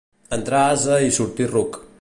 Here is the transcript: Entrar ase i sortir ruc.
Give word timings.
Entrar 0.37 0.63
ase 0.69 0.97
i 1.11 1.15
sortir 1.19 1.51
ruc. 1.57 1.83